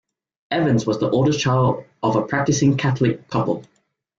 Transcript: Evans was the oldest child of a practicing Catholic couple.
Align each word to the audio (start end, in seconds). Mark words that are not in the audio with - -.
Evans 0.49 0.87
was 0.87 0.97
the 0.99 1.11
oldest 1.11 1.39
child 1.39 1.83
of 2.01 2.15
a 2.15 2.23
practicing 2.23 2.75
Catholic 2.75 3.27
couple. 3.27 3.63